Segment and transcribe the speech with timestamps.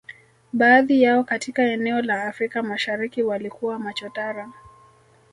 [0.53, 4.51] Baadhi yao katika eneo la Afrika Mashariki walikuwa machotara